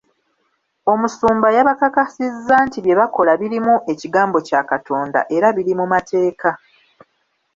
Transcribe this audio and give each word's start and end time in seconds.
Omusumba 0.93 1.47
yabakakasizza 1.57 2.55
nti 2.65 2.77
bye 2.83 2.95
bakola 2.99 3.31
birimu 3.41 3.75
ekigambo 3.91 4.37
kya 4.47 4.61
Katonda 4.69 5.19
era 5.35 5.47
biri 5.55 5.73
mu 5.79 5.85
mateeka. 5.93 6.49